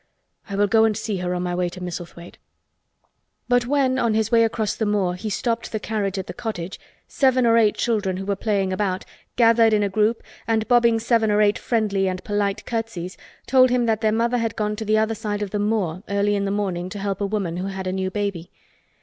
[0.49, 2.39] "I will go and see her on my way to Misselthwaite."
[3.47, 6.79] But when on his way across the moor he stopped the carriage at the cottage,
[7.07, 11.29] seven or eight children who were playing about gathered in a group and bobbing seven
[11.29, 14.97] or eight friendly and polite curtsies told him that their mother had gone to the
[14.97, 17.85] other side of the moor early in the morning to help a woman who had
[17.85, 18.49] a new baby.